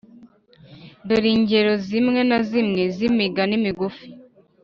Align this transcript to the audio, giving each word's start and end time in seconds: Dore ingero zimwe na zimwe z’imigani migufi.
Dore 1.07 1.29
ingero 1.37 1.71
zimwe 1.87 2.19
na 2.29 2.39
zimwe 2.49 2.81
z’imigani 2.95 3.55
migufi. 3.63 4.07